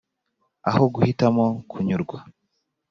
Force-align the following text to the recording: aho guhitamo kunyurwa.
aho 0.69 0.83
guhitamo 0.93 1.45
kunyurwa. 1.69 2.17